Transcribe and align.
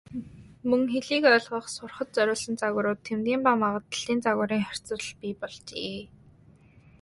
Мөн 0.67 0.81
хэлийг 0.93 1.23
ойлгох, 1.33 1.65
сурахад 1.75 2.09
зориулсан 2.15 2.55
загварууд, 2.61 2.99
тэмдгийн 3.07 3.41
ба 3.43 3.51
магадлалын 3.63 4.19
загварын 4.25 4.61
харьцуулал 4.65 5.13
бий 5.19 5.33
болжээ. 5.41 5.99